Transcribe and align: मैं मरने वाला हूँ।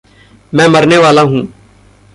मैं 0.53 0.67
मरने 0.67 0.97
वाला 0.97 1.21
हूँ। 1.21 1.53